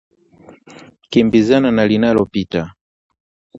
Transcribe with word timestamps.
Kimbizana 1.09 1.71
na 1.71 1.83
linalopita 1.85 2.61